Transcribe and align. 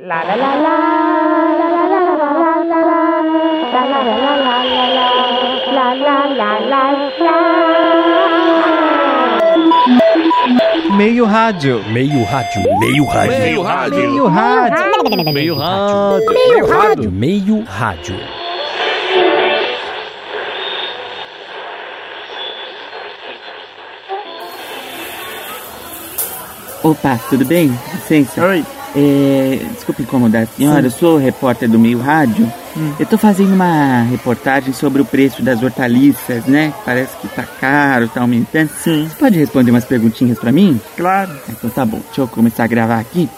La 0.00 0.22
la 0.22 0.36
la 0.36 0.54
la 0.54 0.78
la 1.58 1.66
la 1.66 1.82
la 1.82 1.90
la 1.90 1.98
la 1.98 2.38
la 2.38 2.78
la 2.78 2.94
la 2.94 3.26
la 3.72 3.88
la 3.88 4.14
la 6.36 6.60
la 6.60 6.88
Meio 10.96 11.26
rádio. 11.26 11.82
Meio 11.90 12.24
rádio. 12.30 12.62
Meio 12.78 13.04
rádio. 13.10 13.38
Meio 13.40 13.64
rádio. 13.64 13.98
Meio 13.98 14.28
rádio. 14.28 15.32
Meio 15.32 15.58
rádio. 15.58 16.30
Meio 16.30 16.66
rádio. 16.68 17.10
Meio 17.10 17.64
rádio. 17.64 18.16
Opa, 26.84 27.18
tudo 27.28 27.44
bem? 27.44 27.76
Licença. 27.92 28.46
Oi. 28.46 28.77
É, 29.00 29.60
desculpa 29.74 30.02
incomodar 30.02 30.42
a 30.42 30.46
senhora, 30.46 30.84
eu 30.84 30.90
sou 30.90 31.18
repórter 31.18 31.68
do 31.68 31.78
Meio 31.78 32.00
Rádio. 32.00 32.52
Eu 32.98 33.06
tô 33.06 33.16
fazendo 33.16 33.54
uma 33.54 34.02
reportagem 34.02 34.72
sobre 34.72 35.00
o 35.00 35.04
preço 35.04 35.40
das 35.40 35.62
hortaliças, 35.62 36.46
né? 36.46 36.74
Parece 36.84 37.16
que 37.18 37.28
tá 37.28 37.44
caro, 37.44 38.08
tá 38.08 38.22
aumentando. 38.22 38.70
Sim. 38.82 39.08
Você 39.08 39.14
pode 39.14 39.38
responder 39.38 39.70
umas 39.70 39.84
perguntinhas 39.84 40.36
pra 40.36 40.50
mim? 40.50 40.80
Claro. 40.96 41.30
Então 41.48 41.70
tá 41.70 41.86
bom, 41.86 42.00
deixa 42.06 42.22
eu 42.22 42.26
começar 42.26 42.64
a 42.64 42.66
gravar 42.66 42.98
aqui. 42.98 43.28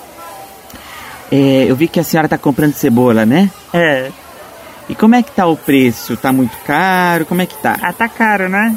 É, 1.30 1.66
eu 1.68 1.77
vi 1.77 1.88
que 1.88 2.01
a 2.01 2.04
senhora 2.04 2.27
tá 2.27 2.38
comprando 2.38 2.73
cebola, 2.73 3.27
né? 3.27 3.51
É. 3.74 4.10
E 4.88 4.95
como 4.95 5.15
é 5.15 5.23
que 5.23 5.30
tá 5.30 5.46
o 5.46 5.59
preço? 5.59 6.16
Tá 6.16 6.32
muito 6.32 6.56
caro? 6.65 7.27
Como 7.27 7.42
é 7.42 7.46
que 7.46 7.56
tá? 7.56 7.77
Ah, 7.82 7.92
tá 7.92 8.09
caro, 8.09 8.48
né? 8.48 8.74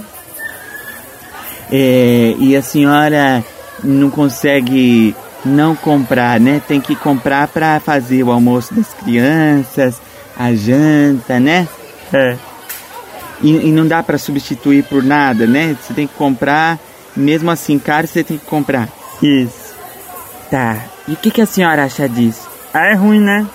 É, 1.72 2.36
e 2.38 2.58
a 2.58 2.62
senhora 2.62 3.42
não 3.82 4.10
consegue 4.10 5.16
não 5.46 5.76
comprar, 5.76 6.40
né? 6.40 6.62
Tem 6.68 6.80
que 6.80 6.96
comprar 6.96 7.48
pra 7.48 7.80
fazer 7.80 8.24
o 8.24 8.32
almoço 8.32 8.74
das 8.74 8.94
crianças, 8.94 10.02
a 10.38 10.54
janta, 10.54 11.40
né? 11.40 11.68
É. 12.12 12.38
E, 13.42 13.68
e 13.68 13.72
não 13.72 13.88
dá 13.88 14.02
pra 14.02 14.18
substituir 14.18 14.84
por 14.84 15.04
nada, 15.04 15.46
né? 15.46 15.76
Você 15.82 15.94
tem 15.94 16.08
que 16.08 16.14
comprar, 16.14 16.80
mesmo 17.16 17.52
assim 17.52 17.78
caro, 17.78 18.08
você 18.08 18.24
tem 18.24 18.38
que 18.38 18.46
comprar. 18.46 18.88
Isso. 19.22 19.74
Tá. 20.50 20.86
E 21.08 21.14
o 21.14 21.18
que, 21.18 21.32
que 21.32 21.42
a 21.42 21.46
senhora 21.46 21.84
acha 21.84 22.08
disso? 22.08 22.48
Ah, 22.74 22.88
é 22.88 22.94
ruim, 22.94 23.20
né? 23.20 23.46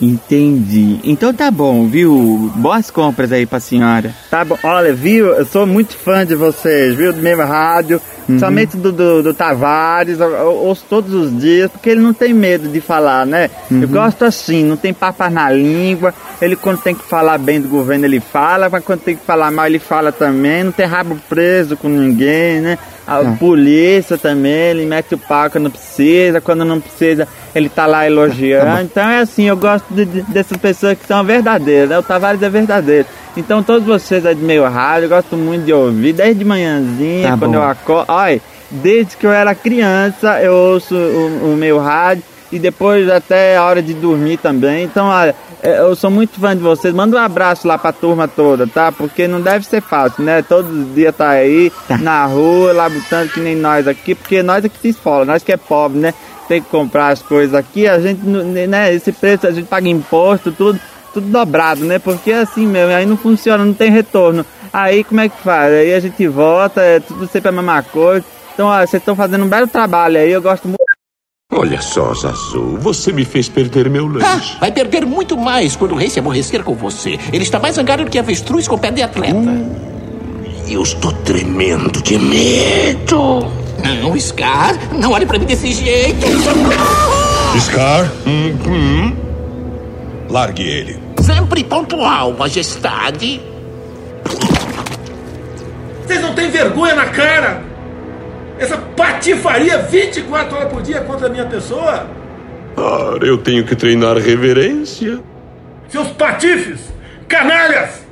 Entendi. 0.00 0.98
Então 1.04 1.32
tá 1.34 1.50
bom, 1.50 1.86
viu? 1.86 2.50
Boas 2.56 2.90
compras 2.90 3.30
aí 3.32 3.44
pra 3.44 3.60
senhora. 3.60 4.14
Tá 4.30 4.44
bom. 4.44 4.56
Olha, 4.62 4.94
viu? 4.94 5.26
Eu 5.26 5.44
sou 5.44 5.66
muito 5.66 5.94
fã 5.94 6.24
de 6.24 6.34
vocês, 6.34 6.94
viu? 6.94 7.12
Do 7.12 7.20
mesmo 7.20 7.44
rádio. 7.44 8.00
Somente 8.38 8.76
do, 8.76 8.92
do, 8.92 9.22
do 9.22 9.34
Tavares. 9.34 10.18
Ouço 10.20 10.84
todos 10.88 11.12
os 11.14 11.38
dias, 11.40 11.70
porque 11.70 11.90
ele 11.90 12.00
não 12.00 12.12
tem 12.12 12.32
medo 12.32 12.68
de 12.68 12.80
falar, 12.80 13.26
né? 13.26 13.50
Eu 13.70 13.88
gosto 13.88 14.24
assim, 14.24 14.64
não 14.64 14.76
tem 14.76 14.92
papas 14.92 15.32
na 15.32 15.50
língua. 15.50 16.14
Ele, 16.40 16.56
quando 16.56 16.80
tem 16.80 16.94
que 16.94 17.04
falar 17.04 17.38
bem 17.38 17.60
do 17.60 17.68
governo, 17.68 18.04
ele 18.04 18.20
fala. 18.20 18.68
Mas 18.68 18.84
quando 18.84 19.00
tem 19.00 19.16
que 19.16 19.24
falar 19.24 19.50
mal, 19.50 19.66
ele 19.66 19.78
fala 19.78 20.12
também. 20.12 20.64
Não 20.64 20.72
tem 20.72 20.86
rabo 20.86 21.16
preso 21.28 21.76
com 21.76 21.88
ninguém, 21.88 22.60
né? 22.60 22.78
A 23.06 23.18
Ah. 23.18 23.36
polícia 23.38 24.16
também, 24.16 24.52
ele 24.70 24.86
mete 24.86 25.14
o 25.14 25.18
pau 25.18 25.50
quando 25.50 25.68
precisa. 25.70 26.40
Quando 26.40 26.64
não 26.64 26.80
precisa, 26.80 27.26
ele 27.54 27.68
tá 27.68 27.84
lá 27.86 28.06
elogiando. 28.06 28.82
Então 28.82 29.08
é 29.08 29.18
assim, 29.20 29.48
eu 29.48 29.56
gosto 29.56 29.84
de- 29.92 30.04
de- 30.04 30.22
dessas 30.22 30.56
pessoas 30.56 30.96
que 30.96 31.06
são 31.06 31.24
verdadeiras, 31.24 31.88
né? 31.88 31.98
O 31.98 32.02
Tavares 32.02 32.40
é 32.42 32.48
verdadeiro. 32.48 33.06
Então 33.36 33.62
todos 33.62 33.86
vocês 33.86 34.26
aí 34.26 34.34
do 34.34 34.44
meio 34.44 34.64
rádio, 34.68 35.04
eu 35.06 35.08
gosto 35.08 35.36
muito 35.36 35.64
de 35.64 35.72
ouvir, 35.72 36.12
desde 36.12 36.44
manhãzinha, 36.44 37.30
Tá 37.30 37.36
quando 37.38 37.52
bom. 37.52 37.58
eu 37.58 37.62
acordo. 37.62 38.04
Olha, 38.12 38.40
desde 38.70 39.16
que 39.16 39.26
eu 39.26 39.32
era 39.32 39.54
criança, 39.54 40.40
eu 40.42 40.52
ouço 40.52 40.94
o, 40.94 41.52
o 41.52 41.56
meu 41.56 41.78
rádio 41.78 42.24
e 42.52 42.58
depois 42.58 43.08
até 43.08 43.56
a 43.56 43.64
hora 43.64 43.80
de 43.80 43.94
dormir 43.94 44.36
também. 44.38 44.82
Então, 44.84 45.06
olha, 45.06 45.34
é, 45.62 45.78
eu 45.78 45.94
sou 45.94 46.10
muito 46.10 46.40
fã 46.40 46.56
de 46.56 46.62
vocês. 46.62 46.92
Manda 46.92 47.16
um 47.16 47.20
abraço 47.20 47.68
lá 47.68 47.78
pra 47.78 47.92
turma 47.92 48.26
toda, 48.26 48.66
tá? 48.66 48.90
Porque 48.90 49.28
não 49.28 49.40
deve 49.40 49.64
ser 49.64 49.80
fácil, 49.80 50.24
né? 50.24 50.42
Todos 50.42 50.68
os 50.70 50.92
dias 50.94 51.14
tá 51.14 51.28
aí 51.30 51.70
na 52.00 52.24
rua, 52.26 52.72
labutando 52.72 53.30
que 53.30 53.38
nem 53.38 53.54
nós 53.54 53.86
aqui, 53.86 54.14
porque 54.16 54.42
nós 54.42 54.64
é 54.64 54.68
que 54.68 54.78
se 54.80 54.88
esfola, 54.88 55.24
nós 55.24 55.44
que 55.44 55.52
é 55.52 55.56
pobre, 55.56 55.98
né? 56.00 56.12
Tem 56.48 56.60
que 56.60 56.68
comprar 56.68 57.10
as 57.10 57.22
coisas 57.22 57.54
aqui, 57.54 57.86
a 57.86 58.00
gente, 58.00 58.26
não- 58.26 58.42
né? 58.42 58.92
Esse 58.92 59.12
preço 59.12 59.46
a 59.46 59.52
gente 59.52 59.68
paga 59.68 59.88
imposto, 59.88 60.50
tudo 60.50 60.80
tudo 61.12 61.26
dobrado, 61.28 61.84
né? 61.84 61.98
Porque 61.98 62.30
é 62.30 62.40
assim 62.40 62.66
mesmo, 62.66 62.92
aí 62.94 63.06
não 63.06 63.16
funciona, 63.16 63.64
não 63.64 63.74
tem 63.74 63.90
retorno. 63.90 64.44
Aí 64.72 65.02
como 65.04 65.20
é 65.20 65.28
que 65.28 65.40
faz? 65.42 65.72
Aí 65.72 65.92
a 65.94 66.00
gente 66.00 66.26
volta, 66.28 66.80
é 66.80 67.00
tudo 67.00 67.26
sempre 67.28 67.48
a 67.48 67.52
mesma 67.52 67.82
coisa. 67.82 68.24
Então, 68.54 68.66
ó, 68.68 68.76
vocês 68.78 68.94
estão 69.00 69.16
fazendo 69.16 69.44
um 69.44 69.48
belo 69.48 69.66
trabalho 69.66 70.18
aí, 70.18 70.30
eu 70.30 70.40
gosto 70.42 70.66
muito. 70.68 70.80
Olha 71.52 71.80
só, 71.80 72.14
Zazu, 72.14 72.76
você 72.80 73.12
me 73.12 73.24
fez 73.24 73.48
perder 73.48 73.90
meu 73.90 74.06
Ah, 74.22 74.34
lanche. 74.34 74.56
vai 74.60 74.70
perder 74.70 75.04
muito 75.04 75.36
mais 75.36 75.74
quando 75.74 75.92
o 75.92 75.96
rei 75.96 76.08
se 76.08 76.20
aborrecer 76.20 76.62
com 76.62 76.74
você. 76.74 77.18
Ele 77.32 77.42
está 77.42 77.58
mais 77.58 77.74
zangado 77.74 78.04
do 78.04 78.10
que 78.10 78.18
avestruz 78.20 78.68
com 78.68 78.78
pé 78.78 78.92
de 78.92 79.02
atleta. 79.02 79.34
Eu 80.68 80.82
estou 80.82 81.10
tremendo 81.12 82.00
de 82.00 82.16
medo. 82.18 83.40
Não, 84.02 84.16
Scar, 84.20 84.76
não 84.92 85.10
olhe 85.10 85.26
pra 85.26 85.38
mim 85.40 85.46
desse 85.46 85.72
jeito. 85.72 86.24
Scar? 87.58 88.08
Hum, 88.26 89.16
Largue 90.28 90.62
ele. 90.62 90.99
Sempre 91.22 91.64
pontual, 91.64 92.32
majestade. 92.32 93.40
Vocês 96.06 96.20
não 96.20 96.34
têm 96.34 96.50
vergonha 96.50 96.94
na 96.94 97.06
cara? 97.06 97.62
Essa 98.58 98.76
patifaria 98.76 99.78
24 99.78 100.56
horas 100.56 100.72
por 100.72 100.82
dia 100.82 101.00
contra 101.02 101.26
a 101.26 101.30
minha 101.30 101.46
pessoa? 101.46 102.06
Ah, 102.76 103.16
eu 103.22 103.38
tenho 103.38 103.64
que 103.64 103.74
treinar 103.74 104.16
reverência. 104.16 105.20
Seus 105.88 106.08
patifes! 106.08 106.80
Canalhas! 107.28 108.06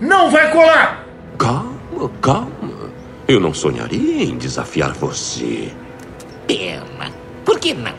Não 0.00 0.30
vai 0.30 0.50
colar! 0.50 1.06
Calma, 1.38 2.10
calma. 2.20 2.90
Eu 3.26 3.40
não 3.40 3.52
sonharia 3.52 4.24
em 4.24 4.36
desafiar 4.36 4.92
você. 4.92 5.70
Pena. 6.46 7.12
Por 7.44 7.58
que 7.58 7.74
não? 7.74 7.92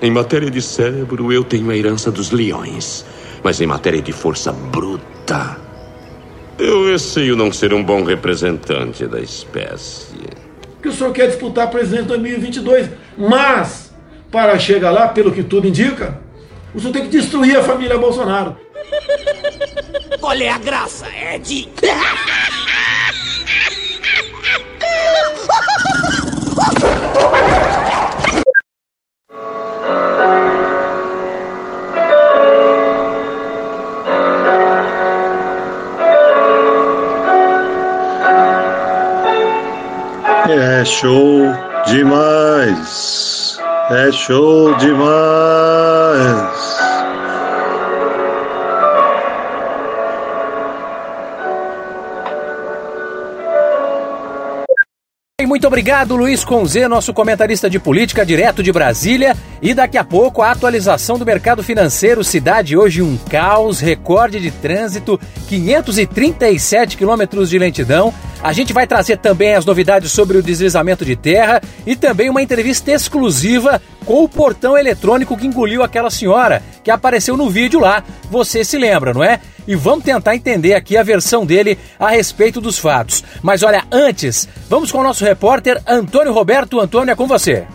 Em 0.00 0.10
matéria 0.10 0.50
de 0.50 0.60
cérebro, 0.60 1.32
eu 1.32 1.42
tenho 1.42 1.70
a 1.70 1.76
herança 1.76 2.10
dos 2.10 2.30
leões. 2.30 3.04
Mas 3.42 3.60
em 3.60 3.66
matéria 3.66 4.02
de 4.02 4.12
força 4.12 4.52
bruta, 4.52 5.56
eu 6.58 6.90
receio 6.90 7.36
não 7.36 7.52
ser 7.52 7.74
um 7.74 7.82
bom 7.82 8.02
representante 8.02 9.06
da 9.06 9.20
espécie. 9.20 10.16
Que 10.82 10.88
o 10.88 10.92
senhor 10.92 11.12
quer 11.12 11.28
disputar 11.28 11.70
presidente 11.70 12.04
em 12.04 12.06
2022. 12.06 12.90
Mas, 13.16 13.94
para 14.30 14.58
chegar 14.58 14.90
lá, 14.90 15.08
pelo 15.08 15.32
que 15.32 15.42
tudo 15.42 15.68
indica, 15.68 16.20
o 16.74 16.80
senhor 16.80 16.92
tem 16.92 17.02
que 17.02 17.08
destruir 17.08 17.56
a 17.56 17.62
família 17.62 17.98
Bolsonaro. 17.98 18.56
Qual 20.20 20.34
é 20.34 20.48
a 20.48 20.58
graça, 20.58 21.06
Ed? 21.08 21.68
show 40.86 41.42
demais. 41.86 43.58
É 43.90 44.12
show 44.12 44.74
demais. 44.76 46.55
Muito 55.46 55.68
obrigado, 55.68 56.16
Luiz 56.16 56.44
Conzê, 56.44 56.88
nosso 56.88 57.14
comentarista 57.14 57.70
de 57.70 57.78
política 57.78 58.26
direto 58.26 58.64
de 58.64 58.72
Brasília. 58.72 59.36
E 59.62 59.72
daqui 59.72 59.96
a 59.96 60.02
pouco 60.02 60.42
a 60.42 60.50
atualização 60.50 61.16
do 61.16 61.24
mercado 61.24 61.62
financeiro. 61.62 62.24
Cidade 62.24 62.76
hoje 62.76 63.00
um 63.00 63.16
caos, 63.16 63.78
recorde 63.78 64.40
de 64.40 64.50
trânsito, 64.50 65.20
537 65.48 66.96
quilômetros 66.96 67.48
de 67.48 67.60
lentidão. 67.60 68.12
A 68.42 68.52
gente 68.52 68.72
vai 68.72 68.88
trazer 68.88 69.18
também 69.18 69.54
as 69.54 69.64
novidades 69.64 70.10
sobre 70.10 70.36
o 70.36 70.42
deslizamento 70.42 71.04
de 71.04 71.14
terra 71.14 71.62
e 71.86 71.94
também 71.94 72.28
uma 72.28 72.42
entrevista 72.42 72.90
exclusiva 72.90 73.80
com 74.04 74.24
o 74.24 74.28
portão 74.28 74.76
eletrônico 74.76 75.36
que 75.36 75.46
engoliu 75.46 75.82
aquela 75.82 76.10
senhora 76.10 76.60
que 76.82 76.90
apareceu 76.90 77.36
no 77.36 77.48
vídeo 77.48 77.78
lá. 77.78 78.02
Você 78.30 78.64
se 78.64 78.76
lembra, 78.76 79.14
não 79.14 79.22
é? 79.22 79.40
E 79.66 79.74
vamos 79.74 80.04
tentar 80.04 80.34
entender 80.34 80.74
aqui 80.74 80.96
a 80.96 81.02
versão 81.02 81.44
dele 81.44 81.78
a 81.98 82.08
respeito 82.08 82.60
dos 82.60 82.78
fatos. 82.78 83.24
Mas 83.42 83.62
olha, 83.62 83.84
antes, 83.90 84.48
vamos 84.68 84.92
com 84.92 84.98
o 84.98 85.02
nosso 85.02 85.24
repórter 85.24 85.82
Antônio 85.86 86.32
Roberto. 86.32 86.80
Antônio, 86.80 87.12
é 87.12 87.16
com 87.16 87.26
você. 87.26 87.66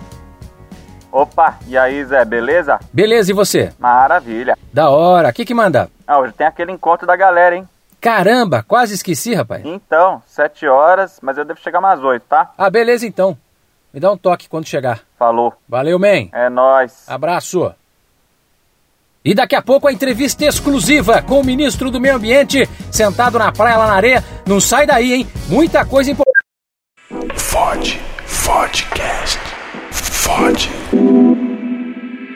Opa, 1.11 1.59
e 1.67 1.77
aí 1.77 2.05
Zé, 2.05 2.23
beleza? 2.23 2.79
Beleza, 2.93 3.31
e 3.31 3.33
você? 3.33 3.73
Maravilha. 3.77 4.57
Da 4.71 4.89
hora. 4.89 5.29
O 5.29 5.33
que 5.33 5.43
que 5.43 5.53
manda? 5.53 5.89
Ah, 6.07 6.19
hoje 6.19 6.31
tem 6.33 6.47
aquele 6.47 6.71
encontro 6.71 7.05
da 7.05 7.15
galera, 7.17 7.55
hein? 7.55 7.67
Caramba, 7.99 8.63
quase 8.67 8.95
esqueci, 8.95 9.35
rapaz. 9.35 9.61
Então, 9.65 10.23
sete 10.25 10.65
horas, 10.65 11.19
mas 11.21 11.37
eu 11.37 11.45
devo 11.45 11.59
chegar 11.59 11.79
umas 11.79 12.01
oito, 12.01 12.23
tá? 12.27 12.51
Ah, 12.57 12.69
beleza 12.69 13.05
então. 13.05 13.37
Me 13.93 13.99
dá 13.99 14.11
um 14.11 14.17
toque 14.17 14.47
quando 14.47 14.67
chegar. 14.67 15.01
Falou. 15.19 15.53
Valeu, 15.67 15.99
man. 15.99 16.29
É 16.31 16.49
nóis. 16.49 17.03
Abraço. 17.07 17.73
E 19.23 19.35
daqui 19.35 19.55
a 19.55 19.61
pouco 19.61 19.87
a 19.87 19.93
entrevista 19.93 20.45
exclusiva 20.45 21.21
com 21.21 21.39
o 21.41 21.43
ministro 21.45 21.91
do 21.91 22.01
Meio 22.01 22.15
Ambiente, 22.15 22.67
sentado 22.89 23.37
na 23.37 23.51
praia 23.51 23.77
lá 23.77 23.87
na 23.87 23.93
areia. 23.93 24.23
Não 24.47 24.59
sai 24.59 24.87
daí, 24.87 25.13
hein? 25.13 25.27
Muita 25.47 25.85
coisa 25.85 26.09
importante. 26.09 26.31
Fode, 27.35 28.01
Fodcast, 28.25 29.39
Fode. 29.91 30.71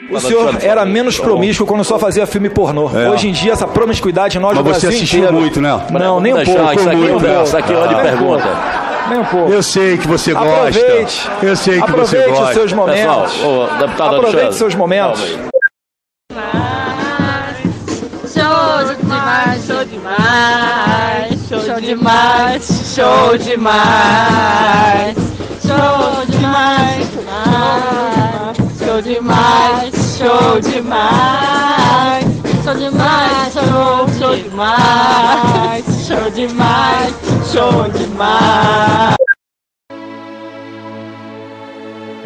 O 0.08 0.20
senhor 0.20 0.56
era 0.62 0.84
menos 0.84 1.18
promíscuo 1.18 1.66
quando 1.66 1.82
só 1.82 1.98
fazia 1.98 2.24
filme 2.24 2.48
pornô. 2.48 2.88
É. 2.96 3.10
Hoje 3.10 3.28
em 3.28 3.32
dia, 3.32 3.52
essa 3.52 3.66
promiscuidade 3.66 4.38
nós 4.38 4.56
Mas 4.56 4.64
você 4.64 4.86
assistiu 4.86 5.18
inteiro. 5.24 5.36
muito, 5.40 5.60
né? 5.60 5.86
Não, 5.90 6.20
nem 6.20 6.32
um 6.32 6.44
pouco. 6.44 6.50
isso 6.50 6.88
aqui 6.88 6.96
um 6.96 7.26
é 7.26 7.42
isso 7.42 7.56
aqui 7.56 7.72
é 7.72 7.76
hora 7.76 7.94
de 7.94 8.00
pergunta. 8.00 8.44
Nem 9.08 9.18
um 9.18 9.24
pouco. 9.24 9.52
Eu 9.52 9.62
sei 9.62 9.98
que 9.98 10.06
você 10.06 10.32
gosta. 10.32 10.68
Aproveite. 10.68 11.30
Eu 11.42 11.56
sei 11.56 11.74
que 11.78 11.82
Aproveite 11.82 12.26
você 12.26 12.30
gosta. 12.30 12.44
os 12.44 12.54
seus 12.54 12.72
momentos. 12.72 13.32
Pessoal, 13.32 13.50
ô, 13.50 13.66
deputado 13.78 14.02
Aproveite 14.16 14.26
Alexandre. 14.36 14.54
seus 14.58 14.74
momentos. 14.76 15.38
Demais, 19.36 19.66
show 19.66 19.84
demais, 19.84 21.28
show 21.48 21.78
demais, 21.78 22.64
show 22.96 23.36
demais, 23.36 25.16
show 25.64 26.26
demais, 26.26 27.06
show 28.78 29.00
demais, 29.02 29.92
show 30.16 30.60
demais, 30.62 32.24
show 32.64 32.74
demais, 32.74 33.52
show, 33.52 34.36
demais, 34.36 35.84
show 36.06 36.30
demais, 36.30 37.12
show 37.52 37.88
demais. 37.92 39.15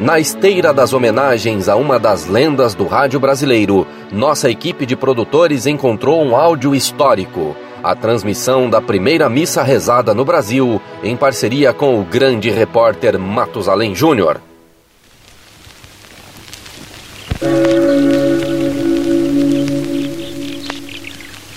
Na 0.01 0.19
esteira 0.19 0.73
das 0.73 0.95
homenagens 0.95 1.69
a 1.69 1.77
uma 1.77 1.99
das 1.99 2.25
lendas 2.25 2.75
do 2.75 2.87
rádio 2.87 3.21
brasileiro, 3.21 3.87
nossa 4.11 4.51
equipe 4.51 4.87
de 4.87 4.97
produtores 4.97 5.67
encontrou 5.67 6.25
um 6.25 6.35
áudio 6.35 6.75
histórico. 6.75 7.55
A 7.83 7.95
transmissão 7.95 8.71
da 8.71 8.81
primeira 8.81 9.29
missa 9.29 9.63
rezada 9.63 10.15
no 10.15 10.25
Brasil, 10.25 10.81
em 11.03 11.15
parceria 11.15 11.75
com 11.75 12.01
o 12.01 12.03
grande 12.03 12.49
repórter 12.49 13.19
Matusalém 13.19 13.95
Júnior. 13.95 14.41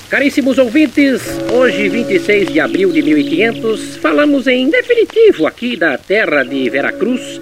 Caríssimos 0.10 0.58
ouvintes, 0.58 1.22
hoje, 1.50 1.88
26 1.88 2.52
de 2.52 2.60
abril 2.60 2.92
de 2.92 3.02
1500, 3.02 3.96
falamos 3.96 4.48
em 4.48 4.70
definitivo 4.70 5.48
aqui 5.48 5.78
da 5.78 5.98
terra 5.98 6.44
de 6.44 6.70
Veracruz 6.70 7.42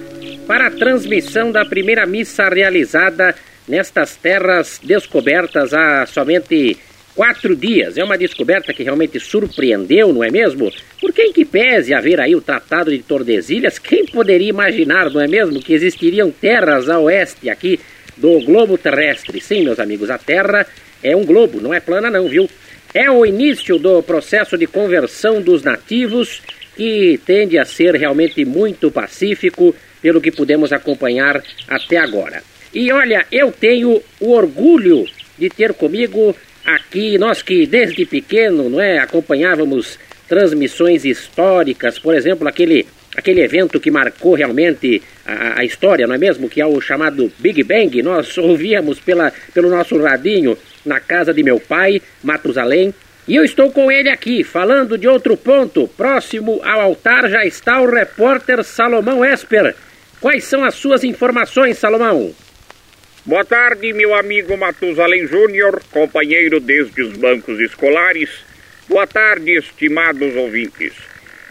para 0.52 0.66
a 0.66 0.70
transmissão 0.70 1.50
da 1.50 1.64
primeira 1.64 2.04
missa 2.04 2.46
realizada 2.46 3.34
nestas 3.66 4.16
terras 4.16 4.78
descobertas 4.84 5.72
há 5.72 6.04
somente 6.04 6.76
quatro 7.14 7.56
dias. 7.56 7.96
É 7.96 8.04
uma 8.04 8.18
descoberta 8.18 8.74
que 8.74 8.82
realmente 8.82 9.18
surpreendeu, 9.18 10.12
não 10.12 10.22
é 10.22 10.30
mesmo? 10.30 10.70
Porque 11.00 11.22
em 11.22 11.32
que 11.32 11.46
pese 11.46 11.94
haver 11.94 12.20
aí 12.20 12.36
o 12.36 12.42
Tratado 12.42 12.90
de 12.90 12.98
Tordesilhas, 12.98 13.78
quem 13.78 14.04
poderia 14.04 14.50
imaginar, 14.50 15.08
não 15.08 15.22
é 15.22 15.26
mesmo, 15.26 15.58
que 15.58 15.72
existiriam 15.72 16.30
terras 16.30 16.90
a 16.90 16.98
oeste 16.98 17.48
aqui 17.48 17.80
do 18.18 18.38
globo 18.40 18.76
terrestre? 18.76 19.40
Sim, 19.40 19.64
meus 19.64 19.80
amigos, 19.80 20.10
a 20.10 20.18
Terra 20.18 20.66
é 21.02 21.16
um 21.16 21.24
globo, 21.24 21.62
não 21.62 21.72
é 21.72 21.80
plana 21.80 22.10
não, 22.10 22.28
viu? 22.28 22.46
É 22.92 23.10
o 23.10 23.24
início 23.24 23.78
do 23.78 24.02
processo 24.02 24.58
de 24.58 24.66
conversão 24.66 25.40
dos 25.40 25.62
nativos 25.62 26.42
que 26.76 27.18
tende 27.24 27.58
a 27.58 27.64
ser 27.64 27.94
realmente 27.94 28.44
muito 28.44 28.90
pacífico, 28.90 29.74
pelo 30.02 30.20
que 30.20 30.30
pudemos 30.30 30.72
acompanhar 30.72 31.42
até 31.68 31.96
agora. 31.96 32.42
E 32.74 32.90
olha, 32.90 33.24
eu 33.30 33.52
tenho 33.52 34.02
o 34.20 34.32
orgulho 34.32 35.06
de 35.38 35.48
ter 35.48 35.72
comigo 35.74 36.34
aqui, 36.64 37.16
nós 37.18 37.42
que 37.42 37.66
desde 37.66 38.04
pequeno, 38.04 38.68
não 38.68 38.80
é, 38.80 38.98
acompanhávamos 38.98 39.98
transmissões 40.28 41.04
históricas, 41.04 41.98
por 41.98 42.14
exemplo, 42.14 42.48
aquele 42.48 42.86
aquele 43.14 43.42
evento 43.42 43.78
que 43.78 43.90
marcou 43.90 44.34
realmente 44.34 45.02
a, 45.26 45.60
a 45.60 45.64
história, 45.64 46.06
não 46.06 46.14
é 46.14 46.18
mesmo? 46.18 46.48
Que 46.48 46.60
é 46.60 46.66
o 46.66 46.80
chamado 46.80 47.30
Big 47.38 47.62
Bang. 47.62 48.02
Nós 48.02 48.38
ouvíamos 48.38 48.98
pela, 49.00 49.32
pelo 49.52 49.68
nosso 49.68 50.00
radinho 50.02 50.56
na 50.84 50.98
casa 50.98 51.32
de 51.32 51.42
meu 51.42 51.60
pai, 51.60 52.00
Matusalém. 52.22 52.94
E 53.28 53.36
eu 53.36 53.44
estou 53.44 53.70
com 53.70 53.90
ele 53.90 54.08
aqui, 54.08 54.42
falando 54.42 54.98
de 54.98 55.06
outro 55.06 55.36
ponto. 55.36 55.86
Próximo 55.88 56.60
ao 56.64 56.80
altar 56.80 57.28
já 57.28 57.44
está 57.44 57.80
o 57.80 57.90
repórter 57.90 58.64
Salomão 58.64 59.24
Esper. 59.24 59.74
Quais 60.22 60.44
são 60.44 60.64
as 60.64 60.76
suas 60.76 61.02
informações, 61.02 61.78
Salomão? 61.78 62.32
Boa 63.26 63.44
tarde, 63.44 63.92
meu 63.92 64.14
amigo 64.14 64.56
Matusalém 64.56 65.26
Júnior, 65.26 65.82
companheiro 65.90 66.60
desde 66.60 67.02
os 67.02 67.16
bancos 67.16 67.58
escolares. 67.58 68.30
Boa 68.88 69.04
tarde, 69.04 69.50
estimados 69.58 70.36
ouvintes. 70.36 70.92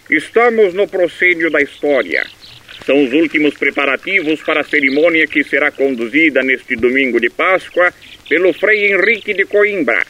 Estamos 0.09 0.73
no 0.73 0.87
proscênio 0.87 1.51
da 1.51 1.61
história. 1.61 2.25
São 2.85 3.03
os 3.03 3.11
últimos 3.11 3.55
preparativos 3.55 4.41
para 4.41 4.61
a 4.61 4.63
cerimônia 4.63 5.27
que 5.27 5.43
será 5.43 5.69
conduzida 5.69 6.41
neste 6.41 6.77
domingo 6.77 7.19
de 7.19 7.29
Páscoa 7.29 7.93
pelo 8.29 8.53
Frei 8.53 8.93
Henrique 8.93 9.33
de 9.33 9.43
Coimbra. 9.43 10.01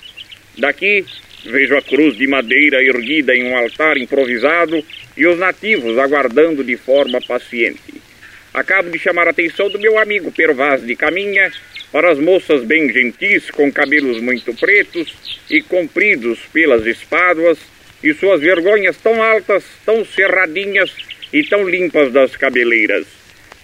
Daqui 0.60 1.04
vejo 1.46 1.76
a 1.76 1.82
cruz 1.82 2.16
de 2.16 2.28
madeira 2.28 2.80
erguida 2.80 3.36
em 3.36 3.44
um 3.44 3.58
altar 3.58 3.98
improvisado 3.98 4.86
e 5.18 5.26
os 5.26 5.40
nativos 5.40 5.98
aguardando 5.98 6.64
de 6.64 6.78
forma 6.78 7.20
paciente. 7.28 8.11
Acabo 8.54 8.90
de 8.90 9.00
chamar 9.00 9.28
a 9.28 9.32
atenção 9.32 9.70
do 9.70 9.80
meu 9.80 9.98
amigo 9.98 10.30
Pervaz 10.30 10.86
de 10.86 10.94
Caminha 10.96 11.52
para 11.90 12.12
as 12.12 12.20
moças 12.20 12.66
bem 12.66 12.92
gentis 12.92 13.50
com 13.50 13.72
cabelos 13.72 14.20
muito 14.22 14.54
pretos 14.54 15.14
e 15.50 15.62
compridos 15.62 16.40
pelas 16.52 16.86
espáduas 16.86 17.58
e 18.04 18.14
suas 18.14 18.42
vergonhas 18.42 18.98
tão 18.98 19.24
altas, 19.24 19.64
tão 19.86 20.04
cerradinhas 20.04 20.92
e 21.32 21.44
tão 21.44 21.68
limpas 21.68 22.12
das 22.12 22.36
cabeleiras. 22.36 23.08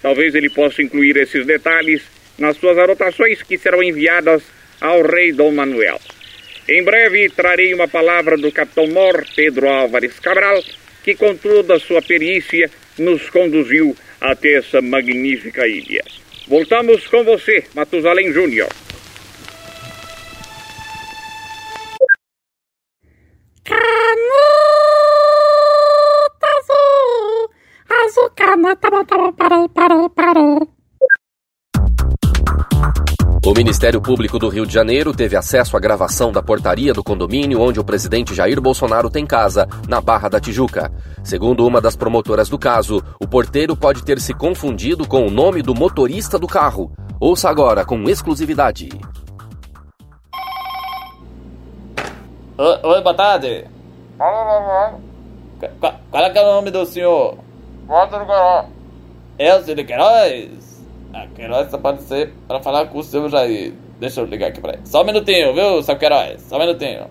Talvez 0.00 0.34
ele 0.34 0.48
possa 0.48 0.82
incluir 0.82 1.18
esses 1.18 1.44
detalhes 1.44 2.02
nas 2.38 2.56
suas 2.56 2.78
anotações 2.78 3.42
que 3.42 3.58
serão 3.58 3.82
enviadas 3.82 4.42
ao 4.80 5.02
rei 5.02 5.32
Dom 5.32 5.52
Manuel. 5.52 6.00
Em 6.66 6.82
breve 6.82 7.28
trarei 7.28 7.74
uma 7.74 7.88
palavra 7.88 8.38
do 8.38 8.50
capitão 8.50 8.86
Mor 8.86 9.26
Pedro 9.36 9.68
Álvares 9.68 10.18
Cabral, 10.18 10.62
que 11.04 11.14
com 11.14 11.34
toda 11.34 11.74
a 11.74 11.80
sua 11.80 12.00
perícia 12.00 12.70
nos 12.98 13.28
conduziu 13.28 13.94
até 14.20 14.54
essa 14.54 14.80
magnífica 14.80 15.66
ilha. 15.66 16.04
Voltamos 16.46 17.06
com 17.06 17.24
você, 17.24 17.64
Matusalém 17.74 18.32
Júnior. 18.32 18.68
Azul, 27.90 28.30
caneta, 28.30 28.90
tá 28.90 29.32
parei, 29.32 29.68
parei, 29.68 30.08
parei. 30.14 30.78
O 33.46 33.52
Ministério 33.54 34.00
Público 34.00 34.38
do 34.38 34.48
Rio 34.48 34.66
de 34.66 34.72
Janeiro 34.74 35.14
teve 35.14 35.36
acesso 35.36 35.76
à 35.76 35.80
gravação 35.80 36.30
da 36.32 36.42
portaria 36.42 36.92
do 36.92 37.02
condomínio 37.04 37.60
onde 37.60 37.78
o 37.80 37.84
presidente 37.84 38.34
Jair 38.34 38.60
Bolsonaro 38.60 39.08
tem 39.08 39.24
casa, 39.24 39.66
na 39.88 40.00
Barra 40.00 40.28
da 40.28 40.40
Tijuca. 40.40 40.90
Segundo 41.22 41.66
uma 41.66 41.80
das 41.80 41.96
promotoras 41.96 42.48
do 42.48 42.58
caso, 42.58 43.02
o 43.20 43.26
porteiro 43.26 43.76
pode 43.76 44.02
ter 44.04 44.20
se 44.20 44.34
confundido 44.34 45.06
com 45.06 45.26
o 45.26 45.30
nome 45.30 45.62
do 45.62 45.74
motorista 45.74 46.38
do 46.38 46.46
carro. 46.46 46.90
Ouça 47.20 47.48
agora 47.48 47.84
com 47.84 48.02
exclusividade. 48.08 48.88
Oi, 52.58 52.80
oi, 52.82 53.02
boa 53.02 53.14
tarde. 53.14 53.64
Qu- 55.60 55.68
qu- 55.80 55.94
Qual 56.10 56.24
é 56.24 56.30
que 56.30 56.38
é 56.38 56.42
o 56.42 56.54
nome 56.54 56.70
do 56.70 56.84
senhor? 56.84 57.38
Walter 57.86 58.26
Queiroz. 58.26 58.66
Elcio 59.38 59.74
de 59.76 59.84
Queiroz? 59.84 60.67
Ah, 61.12 61.26
Queiroz 61.34 61.70
só 61.70 61.78
pode 61.78 62.02
ser 62.02 62.32
para 62.46 62.60
falar 62.60 62.86
com 62.86 62.98
o 62.98 63.02
seu 63.02 63.28
Jair. 63.28 63.72
Deixa 63.98 64.20
eu 64.20 64.26
ligar 64.26 64.48
aqui 64.48 64.60
pra 64.60 64.74
ele. 64.74 64.82
Só 64.86 65.02
um 65.02 65.04
minutinho, 65.04 65.54
viu, 65.54 65.82
seu 65.82 65.96
Queiroz? 65.96 66.40
Só 66.42 66.56
um 66.56 66.60
minutinho. 66.60 67.06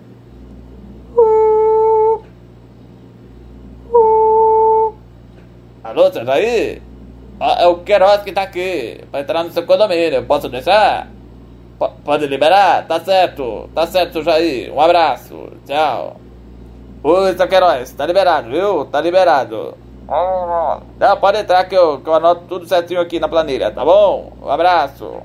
Alô, 5.82 6.12
seu 6.12 6.24
Jair? 6.24 6.82
Ah, 7.40 7.56
é 7.62 7.66
o 7.66 7.76
Queiroz 7.78 8.22
que 8.22 8.32
tá 8.32 8.42
aqui, 8.42 9.00
pra 9.10 9.20
entrar 9.20 9.44
no 9.44 9.50
seu 9.52 9.64
condomínio. 9.64 10.24
Posso 10.26 10.48
deixar? 10.48 11.08
P- 11.78 11.90
pode 12.04 12.26
liberar? 12.26 12.86
Tá 12.86 12.98
certo, 13.00 13.70
tá 13.74 13.86
certo, 13.86 14.14
seu 14.14 14.24
Jair. 14.24 14.72
Um 14.74 14.80
abraço, 14.80 15.48
tchau. 15.66 16.16
Oi, 17.02 17.34
seu 17.36 17.46
Queiroz, 17.48 17.92
tá 17.92 18.04
liberado, 18.06 18.50
viu? 18.50 18.84
Tá 18.86 19.00
liberado. 19.00 19.74
Não, 20.08 21.16
pode 21.20 21.38
entrar 21.38 21.64
que 21.64 21.74
eu, 21.76 22.00
que 22.00 22.08
eu 22.08 22.14
anoto 22.14 22.44
tudo 22.48 22.66
certinho 22.66 23.00
aqui 23.00 23.20
na 23.20 23.28
planilha, 23.28 23.70
tá 23.70 23.84
bom? 23.84 24.32
Um 24.42 24.48
abraço. 24.48 25.22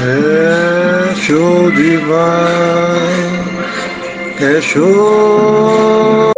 É 0.00 1.14
show 1.16 1.70
demais. 1.70 3.08
É 4.40 4.60
show. 4.60 6.32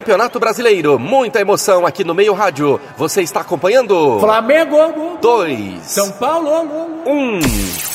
Campeonato 0.00 0.40
Brasileiro, 0.40 0.98
muita 0.98 1.40
emoção 1.40 1.86
aqui 1.86 2.02
no 2.02 2.12
Meio 2.14 2.34
Rádio. 2.34 2.80
Você 2.96 3.22
está 3.22 3.42
acompanhando? 3.42 4.18
Flamengo, 4.18 5.18
2, 5.20 5.80
São 5.84 6.10
Paulo, 6.10 6.50
1. 7.06 7.91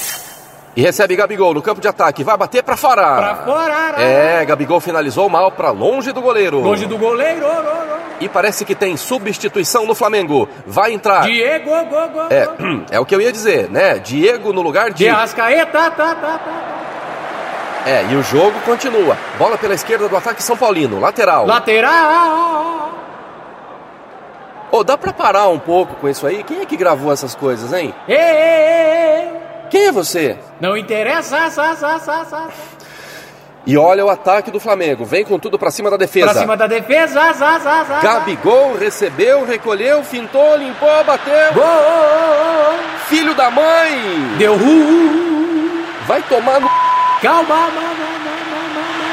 E 0.78 0.82
recebe 0.84 1.16
Gabigol 1.16 1.56
no 1.56 1.62
campo 1.64 1.82
de 1.82 1.88
ataque. 1.88 2.24
Vai 2.24 2.38
bater 2.38 2.62
pra 2.62 2.78
fora. 2.78 3.16
Pra 3.18 3.36
fora. 3.38 4.00
É, 4.00 4.46
Gabigol 4.46 4.80
finalizou 4.80 5.28
mal 5.28 5.52
pra 5.52 5.72
longe 5.72 6.12
do 6.12 6.22
goleiro. 6.22 6.60
longe 6.60 6.86
do 6.86 7.00
goleiro. 7.00 7.48
E 8.20 8.30
parece 8.30 8.64
que 8.64 8.76
tem 8.76 8.96
substituição 8.96 9.88
no 9.88 9.96
Flamengo. 9.96 10.48
Vai 10.68 10.94
entrar. 10.94 11.22
Diego, 11.22 11.72
go, 11.86 12.10
go, 12.10 12.28
É, 12.30 12.48
é 12.96 13.00
o 13.00 13.06
que 13.08 13.16
eu 13.16 13.20
ia 13.20 13.32
dizer, 13.32 13.72
né? 13.72 13.98
Diego 13.98 14.54
no 14.54 14.62
lugar 14.62 14.92
de. 14.92 14.98
De 14.98 15.10
Arrascaeta, 15.10 15.90
tá, 15.90 16.14
tá, 16.14 16.16
tá. 16.16 16.78
É, 17.84 18.06
e 18.12 18.16
o 18.16 18.22
jogo 18.22 18.60
continua. 18.64 19.18
Bola 19.40 19.58
pela 19.58 19.74
esquerda 19.74 20.08
do 20.08 20.16
ataque 20.16 20.44
São 20.44 20.56
Paulino, 20.56 21.00
lateral. 21.00 21.48
Lateral. 21.48 22.92
Ô, 24.72 24.84
dá 24.84 24.96
pra 24.96 25.12
parar 25.12 25.48
um 25.48 25.58
pouco 25.58 25.96
com 25.96 26.08
isso 26.08 26.28
aí? 26.28 26.44
Quem 26.44 26.60
é 26.62 26.66
que 26.66 26.78
gravou 26.78 27.12
essas 27.12 27.34
coisas, 27.34 27.74
hein? 27.74 27.96
Ei, 28.08 28.16
ei, 28.16 28.22
ei, 28.22 28.92
ei. 28.92 28.97
Quem 29.70 29.88
é 29.88 29.92
você? 29.92 30.38
Não 30.60 30.78
interessa, 30.78 31.50
sa, 31.50 31.76
sa, 31.76 32.00
sa, 32.00 32.26
sa. 32.26 32.50
E 33.66 33.78
olha 33.78 34.06
o 34.06 34.10
ataque 34.10 34.50
do 34.50 34.62
Flamengo. 34.62 35.04
Vem 35.04 35.26
com 35.26 35.38
tudo 35.38 35.60
pra 35.60 35.70
cima 35.70 35.92
da 35.92 35.98
defesa. 35.98 36.32
Pra 36.32 36.40
cima 36.40 36.56
da 36.56 36.68
defesa, 36.68 37.34
sa, 37.34 37.60
sa, 37.60 37.86
sa. 37.86 38.00
Gabigol 38.00 38.78
recebeu, 38.78 39.46
recolheu, 39.46 40.02
fintou, 40.04 40.56
limpou, 40.56 41.04
bateu. 41.04 41.54
Gol. 41.54 41.64
Filho 43.08 43.36
da 43.36 43.52
mãe! 43.52 44.38
Deu 44.38 44.56
ru. 44.56 45.84
Vai 46.08 46.22
tomar 46.24 46.62
no. 46.62 46.70
Calma, 47.22 47.44
ma, 47.50 47.66
ma, 47.66 47.72
ma, 47.72 48.20
ma, 48.24 48.70
ma, 48.74 48.82
ma. 48.82 49.08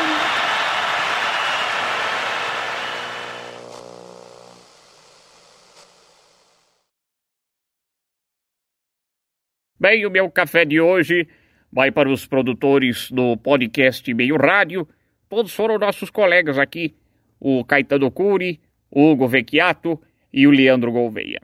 Bem, 9.85 10.07
o 10.07 10.11
meu 10.11 10.31
café 10.31 10.65
de 10.65 10.81
hoje 10.81 11.29
vai 11.71 11.91
para 11.91 12.09
os 12.09 12.25
produtores 12.27 13.11
do 13.11 13.37
podcast 13.37 14.15
Meio 14.15 14.35
Rádio. 14.39 14.89
Todos 15.29 15.55
foram 15.55 15.79
nossos 15.79 16.09
colegas 16.09 16.59
aqui, 16.59 16.95
o 17.39 17.63
Caetano 17.63 18.11
Cury, 18.11 18.63
o 18.91 19.11
Hugo 19.11 19.29
Vecchiato 19.29 20.01
e 20.33 20.47
o 20.47 20.51
Leandro 20.51 20.91
Gouveia. 20.91 21.43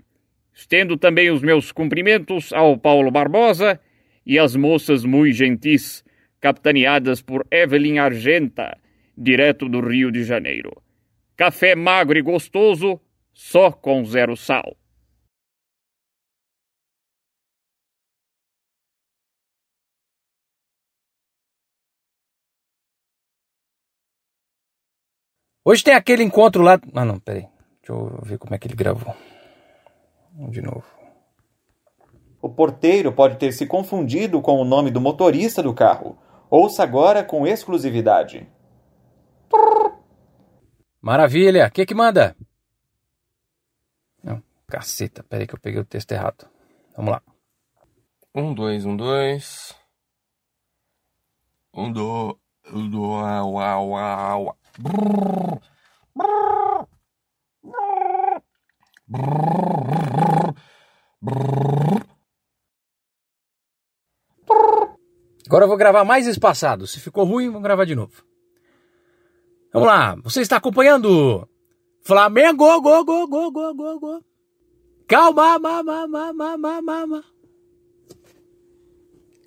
Estendo 0.55 0.97
também 0.97 1.29
os 1.31 1.43
meus 1.43 1.71
cumprimentos 1.71 2.51
ao 2.55 2.79
Paulo 2.79 3.11
Barbosa 3.11 3.79
e 4.25 4.39
às 4.39 4.57
moças 4.57 5.05
muito 5.05 5.35
gentis, 5.35 6.03
capitaneadas 6.41 7.21
por 7.21 7.47
Evelyn 7.51 7.99
Argenta, 7.99 8.75
direto 9.19 9.69
do 9.69 9.87
Rio 9.87 10.11
de 10.11 10.25
Janeiro. 10.25 10.73
Café 11.37 11.75
magro 11.75 12.19
e 12.19 12.23
gostoso, 12.23 12.99
só 13.35 13.71
com 13.71 14.03
zero 14.03 14.35
sal. 14.35 14.79
Hoje 25.65 25.85
tem 25.85 25.95
aquele 25.95 26.23
encontro 26.23 26.63
lá. 26.63 26.81
Ah, 26.95 27.05
não, 27.05 27.19
peraí. 27.19 27.47
Deixa 27.81 27.93
eu 27.93 28.19
ver 28.23 28.39
como 28.39 28.55
é 28.55 28.59
que 28.59 28.67
ele 28.67 28.75
gravou. 28.75 29.15
Vamos 30.35 30.53
de 30.53 30.63
novo. 30.63 30.85
O 32.41 32.49
porteiro 32.49 33.13
pode 33.13 33.37
ter 33.37 33.53
se 33.53 33.67
confundido 33.67 34.41
com 34.41 34.59
o 34.59 34.65
nome 34.65 34.91
do 34.91 35.01
motorista 35.01 35.63
do 35.63 35.75
carro. 35.75 36.17
Ouça 36.49 36.83
agora 36.83 37.23
com 37.23 37.47
exclusividade. 37.47 38.49
Maravilha. 41.01 41.67
O 41.67 41.71
que 41.71 41.85
que 41.85 41.95
manda? 41.95 42.35
Não, 44.23 44.43
caceta. 44.67 45.23
Peraí 45.23 45.47
que 45.47 45.55
eu 45.55 45.61
peguei 45.61 45.81
o 45.81 45.85
texto 45.85 46.13
errado. 46.13 46.49
Vamos 46.97 47.13
lá. 47.13 47.23
Um, 48.35 48.55
dois, 48.55 48.87
um, 48.87 48.97
dois. 48.97 49.75
Um, 51.75 51.93
do. 51.93 52.39
Um, 52.73 52.89
do. 52.89 53.03
Uau, 53.03 53.53
uau, 53.53 53.89
uau. 53.91 54.57
Agora 65.47 65.65
eu 65.65 65.69
vou 65.69 65.77
gravar 65.77 66.05
mais 66.05 66.27
espaçado. 66.27 66.87
Se 66.87 67.01
ficou 67.01 67.25
ruim, 67.25 67.49
vamos 67.49 67.63
gravar 67.63 67.85
de 67.85 67.95
novo. 67.95 68.23
Vamos 69.73 69.89
lá. 69.89 70.17
Você 70.23 70.41
está 70.41 70.57
acompanhando 70.57 71.49
Flamengo, 72.03 72.81
go, 72.81 73.05
go, 73.05 73.27
go, 73.27 73.51
go, 73.51 73.75
go, 73.75 74.01
go. 74.01 74.25
Calma, 75.07 75.59
ma, 75.59 75.83
ma, 75.83 76.07
ma, 76.07 76.33
ma, 76.33 76.57
ma, 76.57 76.81
ma, 76.83 77.07
ma. 77.07 77.25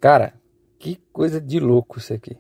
Cara, 0.01 0.33
que 0.77 0.97
coisa 1.11 1.39
de 1.39 1.59
louco 1.59 1.99
isso 1.99 2.13
aqui. 2.13 2.37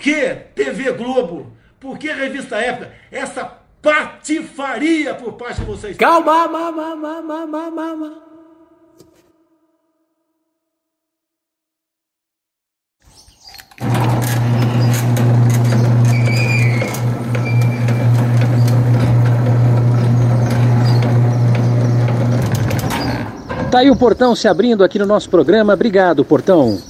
Que 0.00 0.34
TV 0.54 0.92
Globo? 0.92 1.52
Por 1.78 1.98
que 1.98 2.10
Revista 2.10 2.56
Época? 2.56 2.90
Essa 3.12 3.44
patifaria 3.82 5.14
por 5.14 5.34
parte 5.34 5.60
de 5.60 5.66
vocês. 5.66 5.96
Calma, 5.98 6.48
ma, 6.48 6.72
ma, 6.72 6.96
ma, 6.96 7.22
ma, 7.22 7.46
ma, 7.46 7.70
ma, 7.70 7.96
ma. 7.96 8.12
Tá 23.70 23.80
aí 23.80 23.90
o 23.90 23.94
portão 23.94 24.34
se 24.34 24.48
abrindo 24.48 24.82
aqui 24.82 24.98
no 24.98 25.06
nosso 25.06 25.28
programa. 25.28 25.74
Obrigado, 25.74 26.24
portão. 26.24 26.89